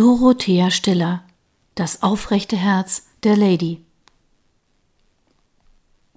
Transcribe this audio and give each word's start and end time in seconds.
Dorothea 0.00 0.70
Stiller 0.70 1.22
Das 1.74 2.02
aufrechte 2.02 2.56
Herz 2.56 3.08
der 3.22 3.36
Lady 3.36 3.84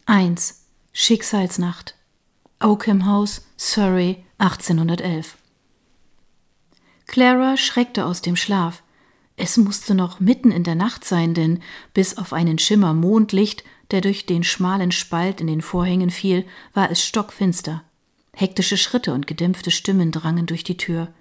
1. 0.06 0.64
Schicksalsnacht 0.94 1.94
Oakham 2.62 3.06
House, 3.06 3.46
Surrey, 3.58 4.24
1811 4.38 5.36
Clara 7.08 7.58
schreckte 7.58 8.06
aus 8.06 8.22
dem 8.22 8.38
Schlaf. 8.38 8.84
Es 9.36 9.58
musste 9.58 9.96
noch 9.96 10.22
mitten 10.22 10.52
in 10.52 10.64
der 10.64 10.76
Nacht 10.76 11.04
sein, 11.04 11.34
denn 11.34 11.62
bis 11.94 12.18
auf 12.18 12.32
einen 12.32 12.60
Schimmer 12.60 12.94
Mondlicht, 12.94 13.66
der 13.92 14.00
durch 14.00 14.26
den 14.26 14.46
schmalen 14.46 14.94
Spalt 14.94 15.42
in 15.42 15.48
den 15.48 15.62
Vorhängen 15.62 16.10
fiel, 16.10 16.46
war 16.74 16.90
es 16.90 17.04
stockfinster. 17.04 17.84
Hektische 18.32 18.78
Schritte 18.78 19.14
und 19.14 19.28
gedämpfte 19.28 19.72
Stimmen 19.72 20.14
drangen 20.14 20.46
durch 20.46 20.64
die 20.64 20.78
Tür. 20.78 21.14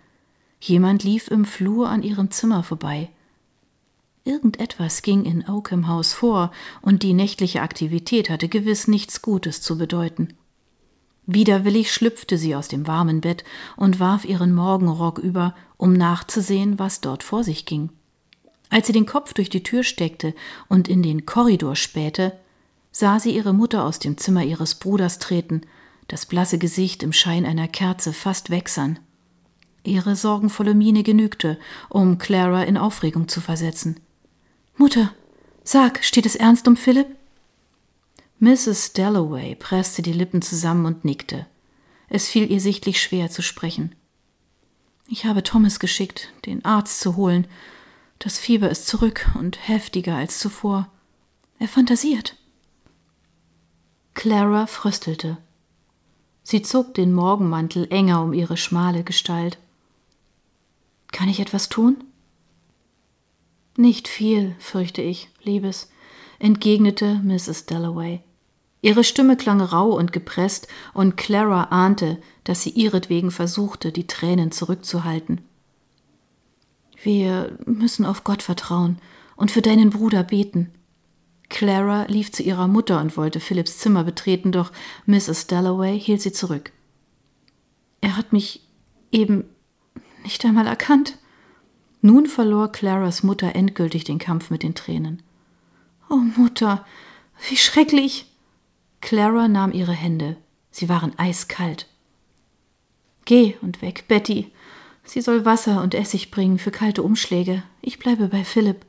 Jemand 0.64 1.02
lief 1.02 1.26
im 1.26 1.44
Flur 1.44 1.88
an 1.88 2.04
ihrem 2.04 2.30
Zimmer 2.30 2.62
vorbei. 2.62 3.10
Irgendetwas 4.22 5.02
ging 5.02 5.24
in 5.24 5.48
Oakham 5.48 5.88
House 5.88 6.12
vor, 6.12 6.52
und 6.82 7.02
die 7.02 7.14
nächtliche 7.14 7.62
Aktivität 7.62 8.30
hatte 8.30 8.48
gewiss 8.48 8.86
nichts 8.86 9.22
Gutes 9.22 9.60
zu 9.60 9.76
bedeuten. 9.76 10.28
Widerwillig 11.26 11.92
schlüpfte 11.92 12.38
sie 12.38 12.54
aus 12.54 12.68
dem 12.68 12.86
warmen 12.86 13.20
Bett 13.20 13.42
und 13.76 13.98
warf 13.98 14.24
ihren 14.24 14.54
Morgenrock 14.54 15.18
über, 15.18 15.56
um 15.78 15.94
nachzusehen, 15.94 16.78
was 16.78 17.00
dort 17.00 17.24
vor 17.24 17.42
sich 17.42 17.66
ging. 17.66 17.90
Als 18.70 18.86
sie 18.86 18.92
den 18.92 19.06
Kopf 19.06 19.34
durch 19.34 19.50
die 19.50 19.64
Tür 19.64 19.82
steckte 19.82 20.32
und 20.68 20.86
in 20.86 21.02
den 21.02 21.26
Korridor 21.26 21.74
spähte, 21.74 22.38
sah 22.92 23.18
sie 23.18 23.34
ihre 23.34 23.52
Mutter 23.52 23.84
aus 23.84 23.98
dem 23.98 24.16
Zimmer 24.16 24.44
ihres 24.44 24.76
Bruders 24.76 25.18
treten, 25.18 25.62
das 26.06 26.24
blasse 26.24 26.58
Gesicht 26.58 27.02
im 27.02 27.12
Schein 27.12 27.46
einer 27.46 27.66
Kerze 27.66 28.12
fast 28.12 28.50
wächsern. 28.50 29.00
Ihre 29.84 30.14
sorgenvolle 30.16 30.74
Miene 30.74 31.02
genügte, 31.02 31.58
um 31.88 32.18
Clara 32.18 32.62
in 32.64 32.76
Aufregung 32.76 33.28
zu 33.28 33.40
versetzen. 33.40 33.98
Mutter, 34.76 35.12
sag, 35.64 36.04
steht 36.04 36.26
es 36.26 36.36
ernst 36.36 36.68
um 36.68 36.76
Philipp? 36.76 37.08
Mrs. 38.38 38.92
Dalloway 38.92 39.54
presste 39.54 40.02
die 40.02 40.12
Lippen 40.12 40.42
zusammen 40.42 40.86
und 40.86 41.04
nickte. 41.04 41.46
Es 42.08 42.28
fiel 42.28 42.50
ihr 42.50 42.60
sichtlich 42.60 43.00
schwer 43.00 43.30
zu 43.30 43.42
sprechen. 43.42 43.94
Ich 45.08 45.26
habe 45.26 45.42
Thomas 45.42 45.78
geschickt, 45.78 46.32
den 46.46 46.64
Arzt 46.64 47.00
zu 47.00 47.16
holen. 47.16 47.46
Das 48.18 48.38
Fieber 48.38 48.70
ist 48.70 48.86
zurück 48.86 49.30
und 49.38 49.68
heftiger 49.68 50.16
als 50.16 50.38
zuvor. 50.38 50.88
Er 51.58 51.68
fantasiert. 51.68 52.36
Clara 54.14 54.66
fröstelte. 54.66 55.38
Sie 56.42 56.62
zog 56.62 56.94
den 56.94 57.12
Morgenmantel 57.12 57.86
enger 57.90 58.22
um 58.22 58.32
ihre 58.32 58.56
schmale 58.56 59.04
Gestalt. 59.04 59.58
Kann 61.12 61.28
ich 61.28 61.40
etwas 61.40 61.68
tun? 61.68 62.02
Nicht 63.76 64.08
viel, 64.08 64.54
fürchte 64.58 65.02
ich, 65.02 65.28
Liebes, 65.42 65.90
entgegnete 66.38 67.20
Mrs. 67.22 67.66
Dalloway. 67.66 68.20
Ihre 68.80 69.04
Stimme 69.04 69.36
klang 69.36 69.60
rau 69.60 69.96
und 69.96 70.12
gepresst, 70.12 70.66
und 70.92 71.16
Clara 71.16 71.64
ahnte, 71.64 72.20
dass 72.44 72.62
sie 72.62 72.70
ihretwegen 72.70 73.30
versuchte, 73.30 73.92
die 73.92 74.08
Tränen 74.08 74.50
zurückzuhalten. 74.50 75.40
Wir 77.02 77.56
müssen 77.64 78.04
auf 78.04 78.24
Gott 78.24 78.42
vertrauen 78.42 78.98
und 79.36 79.50
für 79.50 79.62
deinen 79.62 79.90
Bruder 79.90 80.24
beten. 80.24 80.72
Clara 81.48 82.04
lief 82.04 82.32
zu 82.32 82.42
ihrer 82.42 82.66
Mutter 82.66 83.00
und 83.00 83.16
wollte 83.16 83.38
Philipps 83.38 83.78
Zimmer 83.78 84.04
betreten, 84.04 84.52
doch 84.52 84.72
Mrs. 85.06 85.46
Dalloway 85.46 85.98
hielt 85.98 86.22
sie 86.22 86.32
zurück. 86.32 86.72
Er 88.00 88.16
hat 88.16 88.32
mich 88.32 88.62
eben 89.12 89.44
nicht 90.22 90.44
einmal 90.44 90.66
erkannt. 90.66 91.18
Nun 92.00 92.26
verlor 92.26 92.72
Claras 92.72 93.22
Mutter 93.22 93.54
endgültig 93.54 94.04
den 94.04 94.18
Kampf 94.18 94.50
mit 94.50 94.62
den 94.62 94.74
Tränen. 94.74 95.22
Oh 96.10 96.16
Mutter, 96.16 96.84
wie 97.48 97.56
schrecklich. 97.56 98.26
Clara 99.00 99.48
nahm 99.48 99.72
ihre 99.72 99.92
Hände. 99.92 100.36
Sie 100.70 100.88
waren 100.88 101.18
eiskalt. 101.18 101.86
Geh 103.24 103.56
und 103.62 103.82
weg, 103.82 104.04
Betty. 104.08 104.50
Sie 105.04 105.20
soll 105.20 105.44
Wasser 105.44 105.82
und 105.82 105.94
Essig 105.94 106.30
bringen 106.30 106.58
für 106.58 106.70
kalte 106.70 107.02
Umschläge. 107.02 107.62
Ich 107.80 107.98
bleibe 107.98 108.28
bei 108.28 108.44
Philipp. 108.44 108.84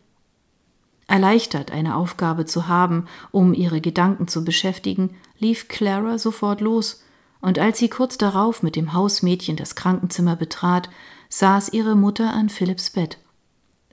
Erleichtert, 1.08 1.72
eine 1.72 1.96
Aufgabe 1.96 2.46
zu 2.46 2.68
haben, 2.68 3.08
um 3.32 3.54
ihre 3.54 3.82
Gedanken 3.82 4.28
zu 4.28 4.44
beschäftigen, 4.44 5.16
lief 5.38 5.68
Clara 5.68 6.18
sofort 6.18 6.62
los, 6.62 7.04
und 7.42 7.60
als 7.60 7.78
sie 7.78 7.90
kurz 7.90 8.18
darauf 8.18 8.64
mit 8.64 8.76
dem 8.76 8.94
Hausmädchen 8.94 9.58
das 9.58 9.76
Krankenzimmer 9.76 10.38
betrat, 10.38 10.90
saß 11.36 11.70
ihre 11.70 11.96
Mutter 11.96 12.32
an 12.32 12.48
Philipps 12.48 12.92
Bett. 12.92 13.18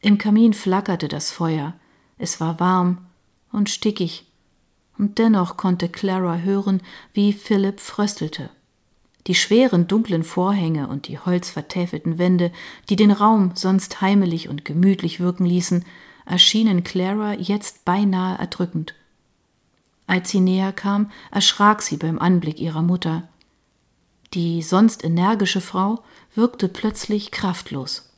Im 0.02 0.18
Kamin 0.18 0.52
flackerte 0.52 1.08
das 1.08 1.30
Feuer, 1.30 1.72
es 2.18 2.38
war 2.38 2.60
warm 2.60 2.98
und 3.50 3.70
stickig, 3.70 4.26
und 4.98 5.16
dennoch 5.16 5.56
konnte 5.56 5.88
Clara 5.88 6.36
hören, 6.36 6.82
wie 7.14 7.32
Philipp 7.32 7.80
fröstelte. 7.80 8.50
Die 9.26 9.34
schweren 9.34 9.86
dunklen 9.86 10.22
Vorhänge 10.22 10.88
und 10.88 11.08
die 11.08 11.18
holzvertäfelten 11.18 12.18
Wände, 12.18 12.52
die 12.90 12.96
den 12.96 13.10
Raum 13.10 13.52
sonst 13.54 14.02
heimelig 14.02 14.50
und 14.50 14.66
gemütlich 14.66 15.18
wirken 15.18 15.46
ließen, 15.46 15.86
erschienen 16.26 16.84
Clara 16.84 17.32
jetzt 17.32 17.86
beinahe 17.86 18.38
erdrückend. 18.38 18.94
Als 20.06 20.28
sie 20.28 20.40
näher 20.40 20.72
kam, 20.72 21.10
erschrak 21.30 21.80
sie 21.80 21.96
beim 21.96 22.18
Anblick 22.18 22.60
ihrer 22.60 22.82
Mutter. 22.82 23.26
Die 24.34 24.62
sonst 24.62 25.02
energische 25.02 25.62
Frau 25.62 26.04
wirkte 26.34 26.68
plötzlich 26.68 27.30
kraftlos. 27.30 28.10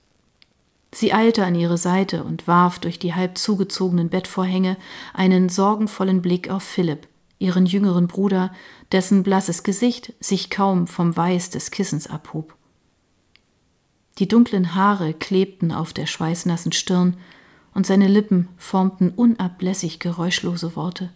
Sie 0.94 1.14
eilte 1.14 1.44
an 1.46 1.54
ihre 1.54 1.78
Seite 1.78 2.22
und 2.22 2.46
warf 2.46 2.78
durch 2.78 2.98
die 2.98 3.14
halb 3.14 3.38
zugezogenen 3.38 4.10
Bettvorhänge 4.10 4.76
einen 5.14 5.48
sorgenvollen 5.48 6.20
Blick 6.20 6.50
auf 6.50 6.62
Philipp, 6.62 7.08
ihren 7.38 7.64
jüngeren 7.64 8.08
Bruder, 8.08 8.52
dessen 8.92 9.22
blasses 9.22 9.62
Gesicht 9.62 10.12
sich 10.20 10.50
kaum 10.50 10.86
vom 10.86 11.16
Weiß 11.16 11.48
des 11.50 11.70
Kissens 11.70 12.06
abhob. 12.06 12.54
Die 14.18 14.28
dunklen 14.28 14.74
Haare 14.74 15.14
klebten 15.14 15.72
auf 15.72 15.94
der 15.94 16.06
schweißnassen 16.06 16.72
Stirn, 16.72 17.16
und 17.74 17.86
seine 17.86 18.06
Lippen 18.06 18.50
formten 18.58 19.08
unablässig 19.08 19.98
geräuschlose 19.98 20.76
Worte. 20.76 21.08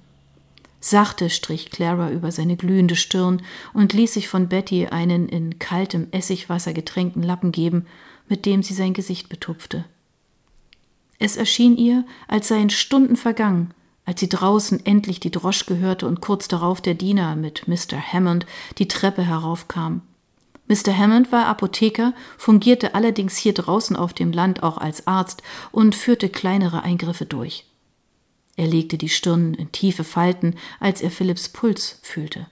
Sachte 0.81 1.31
strich 1.31 1.71
Clara 1.71 2.11
über 2.11 2.31
seine 2.31 2.57
glühende 2.57 2.97
Stirn 2.97 3.43
und 3.73 3.93
ließ 3.93 4.15
sich 4.15 4.29
von 4.29 4.49
Betty 4.49 4.87
einen 4.87 5.29
in 5.29 5.59
kaltem 5.59 6.09
Essigwasser 6.11 6.73
getränkten 6.73 7.23
Lappen 7.23 7.53
geben, 7.53 7.87
mit 8.29 8.47
dem 8.47 8.63
sie 8.63 8.75
sein 8.75 8.93
Gesicht 8.93 9.29
betupfte. 9.29 9.85
Es 11.19 11.37
erschien 11.37 11.77
ihr, 11.77 12.05
als 12.29 12.49
seien 12.49 12.71
Stunden 12.71 13.17
vergangen, 13.17 13.73
als 14.05 14.21
sie 14.21 14.29
draußen 14.29 14.85
endlich 14.85 15.19
die 15.19 15.31
Droschke 15.31 15.79
hörte 15.79 16.07
und 16.07 16.21
kurz 16.21 16.47
darauf 16.47 16.81
der 16.81 16.95
Diener 16.95 17.37
mit 17.37 17.67
Mr. 17.67 18.01
Hammond 18.01 18.47
die 18.79 18.89
Treppe 18.89 19.23
heraufkam. 19.23 20.03
Mr. 20.69 20.97
Hammond 20.97 21.33
war 21.33 21.47
Apotheker, 21.47 22.13
fungierte 22.37 22.95
allerdings 22.95 23.37
hier 23.37 23.55
draußen 23.55 23.97
auf 23.97 24.13
dem 24.13 24.33
Land 24.33 24.63
auch 24.63 24.79
als 24.79 25.07
Arzt 25.07 25.43
und 25.71 25.95
führte 25.95 26.29
kleinere 26.29 26.83
Eingriffe 26.83 27.25
durch. 27.25 27.65
Er 28.57 28.67
legte 28.67 28.97
die 28.99 29.11
Stirn 29.11 29.55
in 29.55 29.71
tiefe 29.71 30.05
Falten, 30.05 30.55
als 30.81 31.03
er 31.03 31.11
Philipps 31.11 31.49
Puls 31.49 32.01
fühlte. 32.03 32.47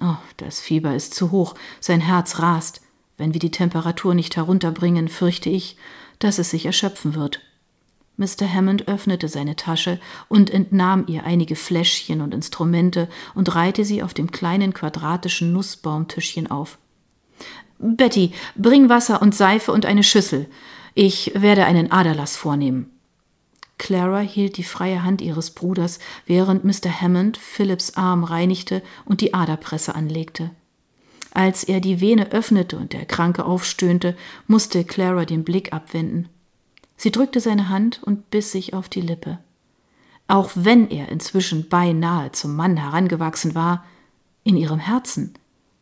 Oh, 0.00 0.16
das 0.36 0.60
Fieber 0.60 0.94
ist 0.94 1.14
zu 1.14 1.30
hoch, 1.30 1.54
sein 1.80 2.00
Herz 2.00 2.40
rast. 2.40 2.80
Wenn 3.16 3.32
wir 3.32 3.40
die 3.40 3.50
Temperatur 3.50 4.14
nicht 4.14 4.36
herunterbringen, 4.36 5.08
fürchte 5.08 5.48
ich, 5.48 5.76
dass 6.18 6.38
es 6.38 6.50
sich 6.50 6.66
erschöpfen 6.66 7.14
wird. 7.14 7.40
Mr. 8.16 8.52
Hammond 8.52 8.88
öffnete 8.88 9.28
seine 9.28 9.56
Tasche 9.56 9.98
und 10.28 10.50
entnahm 10.50 11.04
ihr 11.06 11.24
einige 11.24 11.56
Fläschchen 11.56 12.20
und 12.20 12.34
Instrumente 12.34 13.08
und 13.34 13.54
reihte 13.54 13.84
sie 13.84 14.02
auf 14.02 14.14
dem 14.14 14.30
kleinen 14.30 14.74
quadratischen 14.74 15.52
Nussbaumtischchen 15.52 16.50
auf. 16.50 16.78
Betty, 17.78 18.32
bring 18.54 18.88
Wasser 18.88 19.22
und 19.22 19.34
Seife 19.34 19.72
und 19.72 19.86
eine 19.86 20.04
Schüssel. 20.04 20.46
Ich 20.94 21.32
werde 21.34 21.64
einen 21.64 21.90
Aderlass 21.90 22.36
vornehmen. 22.36 22.90
Clara 23.82 24.20
hielt 24.20 24.58
die 24.58 24.62
freie 24.62 25.02
Hand 25.02 25.20
ihres 25.20 25.50
Bruders, 25.50 25.98
während 26.24 26.62
Mr. 26.62 27.00
Hammond 27.00 27.36
Philipps 27.36 27.96
Arm 27.96 28.22
reinigte 28.22 28.80
und 29.04 29.20
die 29.20 29.34
Aderpresse 29.34 29.96
anlegte. 29.96 30.52
Als 31.32 31.64
er 31.64 31.80
die 31.80 32.00
Vene 32.00 32.30
öffnete 32.30 32.76
und 32.76 32.92
der 32.92 33.06
Kranke 33.06 33.44
aufstöhnte, 33.44 34.16
musste 34.46 34.84
Clara 34.84 35.24
den 35.24 35.42
Blick 35.42 35.72
abwenden. 35.72 36.28
Sie 36.96 37.10
drückte 37.10 37.40
seine 37.40 37.70
Hand 37.70 38.00
und 38.04 38.30
biss 38.30 38.52
sich 38.52 38.72
auf 38.72 38.88
die 38.88 39.00
Lippe. 39.00 39.40
Auch 40.28 40.52
wenn 40.54 40.88
er 40.88 41.08
inzwischen 41.08 41.68
beinahe 41.68 42.30
zum 42.30 42.54
Mann 42.54 42.76
herangewachsen 42.76 43.56
war, 43.56 43.84
in 44.44 44.56
ihrem 44.56 44.78
Herzen 44.78 45.34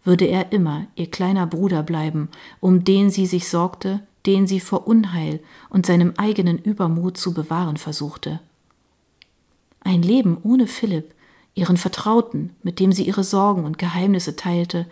würde 0.05 0.25
er 0.25 0.53
immer 0.53 0.87
ihr 0.95 1.11
kleiner 1.11 1.47
Bruder 1.47 1.83
bleiben, 1.83 2.31
um 2.61 2.83
den 2.83 3.11
sie 3.11 3.27
sich 3.27 3.51
sorgte, 3.51 4.01
den 4.27 4.47
sie 4.47 4.61
vor 4.61 4.87
Unheil 4.87 5.41
und 5.69 5.87
seinem 5.87 6.15
eigenen 6.17 6.59
Übermut 6.59 7.17
zu 7.17 7.33
bewahren 7.33 7.77
versuchte. 7.77 8.41
Ein 9.81 10.03
Leben 10.03 10.39
ohne 10.43 10.67
Philipp, 10.67 11.15
ihren 11.55 11.77
Vertrauten, 11.77 12.55
mit 12.63 12.81
dem 12.81 12.93
sie 12.93 13.05
ihre 13.05 13.25
Sorgen 13.25 13.65
und 13.65 13.79
Geheimnisse 13.79 14.37
teilte, 14.37 14.87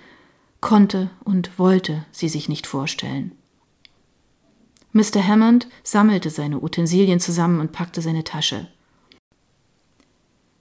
konnte 0.61 1.11
und 1.25 1.59
wollte 1.59 2.05
sie 2.11 2.29
sich 2.29 2.49
nicht 2.49 2.67
vorstellen. 2.67 3.33
Mr. 4.93 5.27
Hammond 5.27 5.69
sammelte 5.85 6.31
seine 6.31 6.61
Utensilien 6.61 7.21
zusammen 7.21 7.61
und 7.61 7.73
packte 7.73 8.03
seine 8.03 8.25
Tasche. 8.25 8.67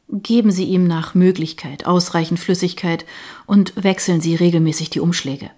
Geben 0.10 0.52
Sie 0.52 0.66
ihm 0.66 0.88
nach 0.88 1.16
Möglichkeit 1.16 1.86
ausreichend 1.86 2.40
Flüssigkeit 2.40 3.06
und 3.46 3.84
wechseln 3.84 4.22
Sie 4.22 4.36
regelmäßig 4.36 4.90
die 4.90 5.00
Umschläge. 5.00 5.52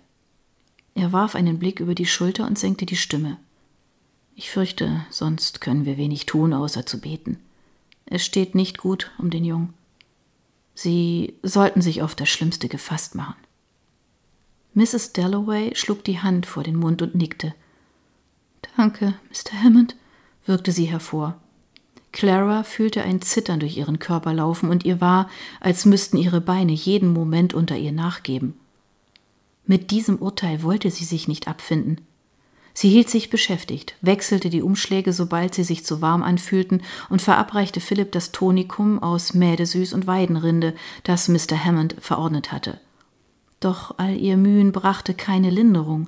Er 0.96 1.12
warf 1.14 1.36
einen 1.36 1.60
Blick 1.60 1.80
über 1.80 1.96
die 1.96 2.06
Schulter 2.06 2.46
und 2.46 2.58
senkte 2.58 2.86
die 2.86 2.98
Stimme. 2.98 3.38
Ich 4.36 4.50
fürchte, 4.50 5.06
sonst 5.10 5.62
können 5.62 5.86
wir 5.86 5.98
wenig 5.98 6.26
tun, 6.26 6.54
außer 6.54 6.86
zu 6.86 7.00
beten. 7.02 7.40
Es 8.06 8.26
steht 8.26 8.56
nicht 8.56 8.78
gut 8.78 9.12
um 9.18 9.30
den 9.30 9.46
Jungen. 9.46 9.74
Sie 10.74 11.34
sollten 11.44 11.82
sich 11.82 12.02
auf 12.02 12.16
das 12.16 12.30
Schlimmste 12.30 12.70
gefasst 12.70 13.16
machen. 13.16 13.36
Mrs. 14.74 15.14
Dalloway 15.14 15.76
schlug 15.76 16.04
die 16.04 16.20
Hand 16.20 16.46
vor 16.46 16.64
den 16.64 16.78
Mund 16.78 17.02
und 17.02 17.16
nickte. 17.16 17.54
Danke, 18.78 19.16
Mr. 19.30 19.62
Hammond, 19.62 19.96
wirkte 20.46 20.72
sie 20.72 20.86
hervor. 20.86 21.40
Clara 22.12 22.64
fühlte 22.64 23.04
ein 23.04 23.22
Zittern 23.22 23.60
durch 23.60 23.78
ihren 23.78 24.00
Körper 24.00 24.34
laufen, 24.34 24.70
und 24.70 24.86
ihr 24.86 25.00
war, 25.00 25.30
als 25.60 25.86
müssten 25.86 26.18
ihre 26.18 26.42
Beine 26.42 26.72
jeden 26.72 27.14
Moment 27.14 27.54
unter 27.54 27.78
ihr 27.78 27.92
nachgeben. 27.92 28.59
Mit 29.70 29.92
diesem 29.92 30.16
Urteil 30.16 30.64
wollte 30.64 30.90
sie 30.90 31.06
sich 31.06 31.28
nicht 31.28 31.48
abfinden. 31.48 32.02
Sie 32.74 32.90
hielt 32.90 33.08
sich 33.08 33.30
beschäftigt, 33.30 33.94
wechselte 34.02 34.50
die 34.50 34.64
Umschläge, 34.64 35.14
sobald 35.14 35.54
sie 35.54 35.64
sich 35.64 35.86
zu 35.86 36.02
warm 36.02 36.24
anfühlten, 36.24 36.82
und 37.12 37.22
verabreichte 37.22 37.80
Philipp 37.80 38.12
das 38.12 38.32
Tonikum 38.32 38.98
aus 38.98 39.36
Mädesüß 39.36 39.94
und 39.94 40.08
Weidenrinde, 40.08 40.74
das 41.04 41.28
Mr. 41.28 41.64
Hammond 41.64 41.98
verordnet 42.00 42.52
hatte. 42.52 42.80
Doch 43.60 44.00
all 44.00 44.18
ihr 44.18 44.38
Mühen 44.38 44.72
brachte 44.72 45.14
keine 45.14 45.52
Linderung. 45.52 46.08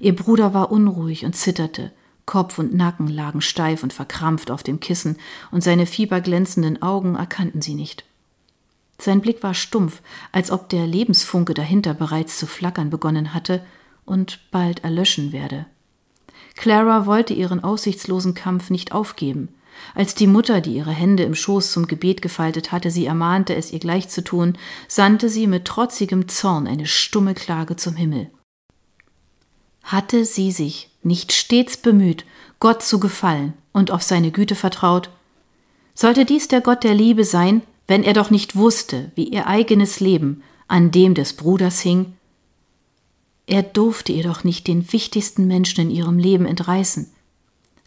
Ihr 0.00 0.16
Bruder 0.16 0.52
war 0.52 0.72
unruhig 0.72 1.24
und 1.24 1.36
zitterte. 1.36 1.92
Kopf 2.24 2.58
und 2.58 2.74
Nacken 2.74 3.06
lagen 3.06 3.40
steif 3.40 3.84
und 3.84 3.92
verkrampft 3.92 4.50
auf 4.50 4.64
dem 4.64 4.80
Kissen, 4.80 5.16
und 5.52 5.62
seine 5.62 5.86
fieberglänzenden 5.86 6.82
Augen 6.82 7.14
erkannten 7.14 7.62
sie 7.62 7.76
nicht. 7.76 8.04
Sein 8.98 9.20
Blick 9.20 9.42
war 9.42 9.54
stumpf, 9.54 10.02
als 10.32 10.50
ob 10.50 10.68
der 10.68 10.86
Lebensfunke 10.86 11.54
dahinter 11.54 11.94
bereits 11.94 12.38
zu 12.38 12.46
flackern 12.46 12.90
begonnen 12.90 13.34
hatte 13.34 13.64
und 14.04 14.40
bald 14.50 14.84
erlöschen 14.84 15.32
werde. 15.32 15.66
Clara 16.54 17.06
wollte 17.06 17.34
ihren 17.34 17.62
aussichtslosen 17.62 18.34
Kampf 18.34 18.70
nicht 18.70 18.92
aufgeben. 18.92 19.50
Als 19.94 20.14
die 20.14 20.26
Mutter, 20.26 20.62
die 20.62 20.74
ihre 20.74 20.90
Hände 20.92 21.22
im 21.22 21.34
Schoß 21.34 21.70
zum 21.70 21.86
Gebet 21.86 22.22
gefaltet 22.22 22.72
hatte, 22.72 22.90
sie 22.90 23.04
ermahnte, 23.04 23.54
es 23.54 23.72
ihr 23.72 23.78
gleich 23.78 24.08
zu 24.08 24.24
tun, 24.24 24.56
sandte 24.88 25.28
sie 25.28 25.46
mit 25.46 25.66
trotzigem 25.66 26.28
Zorn 26.28 26.66
eine 26.66 26.86
stumme 26.86 27.34
Klage 27.34 27.76
zum 27.76 27.94
Himmel. 27.94 28.30
Hatte 29.82 30.24
sie 30.24 30.50
sich 30.50 30.90
nicht 31.02 31.32
stets 31.32 31.76
bemüht, 31.76 32.24
Gott 32.58 32.82
zu 32.82 32.98
gefallen 32.98 33.52
und 33.72 33.90
auf 33.90 34.02
seine 34.02 34.30
Güte 34.30 34.54
vertraut? 34.54 35.10
Sollte 35.94 36.24
dies 36.24 36.48
der 36.48 36.62
Gott 36.62 36.82
der 36.82 36.94
Liebe 36.94 37.24
sein, 37.24 37.62
wenn 37.86 38.02
er 38.02 38.12
doch 38.12 38.30
nicht 38.30 38.56
wusste, 38.56 39.12
wie 39.14 39.28
ihr 39.28 39.46
eigenes 39.46 40.00
Leben 40.00 40.42
an 40.68 40.90
dem 40.90 41.14
des 41.14 41.34
Bruders 41.34 41.80
hing? 41.80 42.14
Er 43.46 43.62
durfte 43.62 44.12
ihr 44.12 44.24
doch 44.24 44.42
nicht 44.42 44.66
den 44.66 44.92
wichtigsten 44.92 45.46
Menschen 45.46 45.82
in 45.82 45.90
ihrem 45.90 46.18
Leben 46.18 46.46
entreißen. 46.46 47.10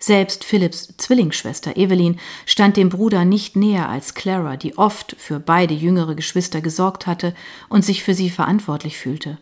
Selbst 0.01 0.45
Philipps 0.45 0.93
Zwillingsschwester 0.95 1.75
Evelyn 1.75 2.17
stand 2.45 2.77
dem 2.77 2.87
Bruder 2.87 3.25
nicht 3.25 3.57
näher 3.57 3.89
als 3.89 4.13
Clara, 4.13 4.55
die 4.55 4.77
oft 4.77 5.15
für 5.19 5.41
beide 5.41 5.73
jüngere 5.73 6.15
Geschwister 6.15 6.61
gesorgt 6.61 7.05
hatte 7.05 7.35
und 7.67 7.83
sich 7.83 8.01
für 8.01 8.13
sie 8.13 8.29
verantwortlich 8.29 8.97
fühlte. 8.97 9.37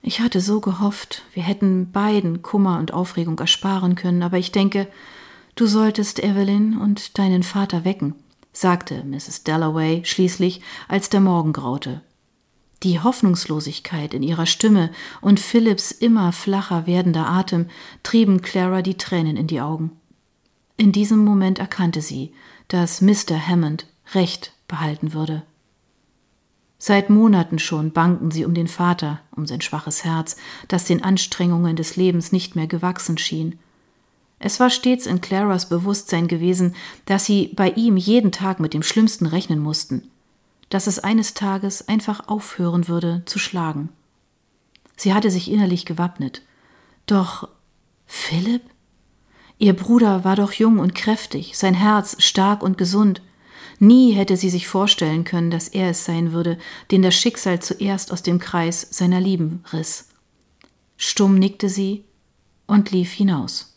Ich 0.00 0.20
hatte 0.20 0.40
so 0.40 0.60
gehofft, 0.60 1.22
wir 1.32 1.42
hätten 1.42 1.90
beiden 1.90 2.42
Kummer 2.42 2.78
und 2.78 2.92
Aufregung 2.92 3.38
ersparen 3.38 3.96
können, 3.96 4.22
aber 4.22 4.38
ich 4.38 4.52
denke, 4.52 4.86
du 5.54 5.66
solltest 5.66 6.22
Evelyn 6.22 6.76
und 6.76 7.18
deinen 7.18 7.42
Vater 7.42 7.84
wecken, 7.84 8.14
sagte 8.52 9.04
Mrs. 9.04 9.44
Dalloway 9.44 10.02
schließlich, 10.04 10.60
als 10.88 11.10
der 11.10 11.20
Morgen 11.20 11.52
graute. 11.52 12.02
Die 12.82 13.00
Hoffnungslosigkeit 13.00 14.12
in 14.12 14.22
ihrer 14.22 14.46
Stimme 14.46 14.90
und 15.20 15.38
Philipps 15.38 15.92
immer 15.92 16.32
flacher 16.32 16.86
werdender 16.86 17.28
Atem 17.28 17.66
trieben 18.02 18.42
Clara 18.42 18.82
die 18.82 18.96
Tränen 18.96 19.36
in 19.36 19.46
die 19.46 19.60
Augen. 19.60 19.92
In 20.76 20.90
diesem 20.90 21.24
Moment 21.24 21.60
erkannte 21.60 22.00
sie, 22.00 22.32
dass 22.68 23.00
Mr. 23.00 23.46
Hammond 23.46 23.86
Recht 24.14 24.52
behalten 24.66 25.12
würde. 25.12 25.42
Seit 26.78 27.10
Monaten 27.10 27.60
schon 27.60 27.92
bangten 27.92 28.32
sie 28.32 28.44
um 28.44 28.54
den 28.54 28.66
Vater, 28.66 29.20
um 29.36 29.46
sein 29.46 29.60
schwaches 29.60 30.02
Herz, 30.02 30.34
das 30.66 30.84
den 30.84 31.04
Anstrengungen 31.04 31.76
des 31.76 31.94
Lebens 31.94 32.32
nicht 32.32 32.56
mehr 32.56 32.66
gewachsen 32.66 33.18
schien. 33.18 33.60
Es 34.44 34.58
war 34.58 34.70
stets 34.70 35.06
in 35.06 35.20
Claras 35.20 35.68
Bewusstsein 35.68 36.26
gewesen, 36.26 36.74
dass 37.06 37.24
sie 37.24 37.52
bei 37.54 37.70
ihm 37.70 37.96
jeden 37.96 38.32
Tag 38.32 38.58
mit 38.58 38.74
dem 38.74 38.82
Schlimmsten 38.82 39.26
rechnen 39.26 39.60
mussten, 39.60 40.10
dass 40.68 40.88
es 40.88 40.98
eines 40.98 41.34
Tages 41.34 41.86
einfach 41.86 42.26
aufhören 42.26 42.88
würde 42.88 43.22
zu 43.24 43.38
schlagen. 43.38 43.90
Sie 44.96 45.14
hatte 45.14 45.30
sich 45.30 45.48
innerlich 45.48 45.86
gewappnet. 45.86 46.42
Doch 47.06 47.48
Philipp? 48.04 48.62
Ihr 49.58 49.74
Bruder 49.76 50.24
war 50.24 50.34
doch 50.34 50.52
jung 50.52 50.80
und 50.80 50.96
kräftig, 50.96 51.56
sein 51.56 51.74
Herz 51.74 52.20
stark 52.20 52.64
und 52.64 52.76
gesund. 52.76 53.22
Nie 53.78 54.10
hätte 54.10 54.36
sie 54.36 54.50
sich 54.50 54.66
vorstellen 54.66 55.22
können, 55.22 55.52
dass 55.52 55.68
er 55.68 55.90
es 55.90 56.04
sein 56.04 56.32
würde, 56.32 56.58
den 56.90 57.02
das 57.02 57.14
Schicksal 57.14 57.60
zuerst 57.60 58.10
aus 58.10 58.24
dem 58.24 58.40
Kreis 58.40 58.88
seiner 58.90 59.20
Lieben 59.20 59.62
riss. 59.72 60.08
Stumm 60.96 61.36
nickte 61.36 61.68
sie 61.68 62.04
und 62.66 62.90
lief 62.90 63.12
hinaus. 63.12 63.71